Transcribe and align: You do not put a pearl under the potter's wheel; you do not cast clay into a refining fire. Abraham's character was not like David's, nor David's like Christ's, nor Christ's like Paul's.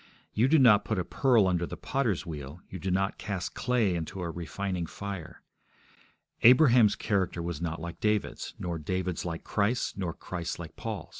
You 0.33 0.47
do 0.47 0.57
not 0.57 0.83
put 0.83 0.97
a 0.97 1.05
pearl 1.05 1.45
under 1.47 1.67
the 1.67 1.77
potter's 1.77 2.25
wheel; 2.25 2.59
you 2.71 2.79
do 2.79 2.89
not 2.89 3.19
cast 3.19 3.53
clay 3.53 3.93
into 3.93 4.23
a 4.23 4.31
refining 4.31 4.87
fire. 4.87 5.43
Abraham's 6.41 6.95
character 6.95 7.43
was 7.43 7.61
not 7.61 7.79
like 7.79 7.99
David's, 7.99 8.55
nor 8.57 8.79
David's 8.79 9.25
like 9.25 9.43
Christ's, 9.43 9.95
nor 9.95 10.15
Christ's 10.15 10.57
like 10.57 10.75
Paul's. 10.75 11.09